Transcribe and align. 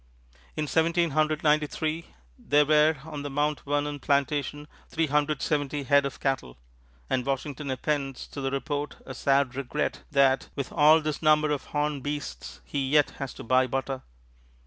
In 0.55 0.65
Seventeen 0.65 1.11
Hundred 1.11 1.43
Ninety 1.43 1.67
three 1.67 2.07
there 2.39 2.65
were 2.65 2.97
on 3.05 3.21
the 3.21 3.29
Mount 3.29 3.59
Vernon 3.67 3.99
plantation 3.99 4.67
three 4.89 5.05
hundred 5.05 5.43
seventy 5.43 5.83
head 5.83 6.07
of 6.07 6.19
cattle, 6.19 6.57
and 7.07 7.23
Washington 7.23 7.69
appends 7.69 8.25
to 8.29 8.41
the 8.41 8.49
report 8.49 8.95
a 9.05 9.13
sad 9.13 9.53
regret 9.53 10.01
that, 10.09 10.49
with 10.55 10.71
all 10.71 11.01
this 11.01 11.21
number 11.21 11.51
of 11.51 11.65
horned 11.65 12.01
beasts, 12.01 12.61
he 12.63 12.89
yet 12.89 13.11
has 13.19 13.31
to 13.35 13.43
buy 13.43 13.67
butter. 13.67 14.01